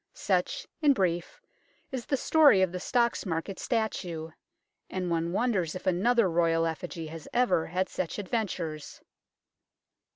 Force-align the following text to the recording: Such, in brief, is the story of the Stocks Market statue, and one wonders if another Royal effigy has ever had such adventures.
Such, 0.15 0.65
in 0.81 0.93
brief, 0.93 1.39
is 1.91 2.07
the 2.07 2.17
story 2.17 2.63
of 2.63 2.71
the 2.71 2.79
Stocks 2.79 3.23
Market 3.23 3.59
statue, 3.59 4.31
and 4.89 5.11
one 5.11 5.31
wonders 5.31 5.75
if 5.75 5.85
another 5.85 6.27
Royal 6.27 6.65
effigy 6.65 7.05
has 7.05 7.27
ever 7.35 7.67
had 7.67 7.87
such 7.87 8.17
adventures. 8.17 9.01